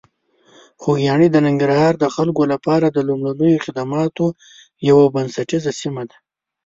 خوږیاڼي 0.81 1.27
د 1.31 1.37
ننګرهار 1.47 1.93
د 1.99 2.05
خلکو 2.15 2.41
لپاره 2.53 2.85
د 2.89 2.97
لومړنیو 3.07 3.63
خدماتو 3.65 4.25
یوه 4.89 5.05
بنسټیزه 5.15 5.71
سیمه 5.81 6.03
ده. 6.09 6.17